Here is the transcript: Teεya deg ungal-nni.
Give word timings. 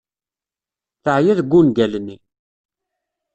Teεya 1.03 1.33
deg 1.39 1.51
ungal-nni. 1.59 2.17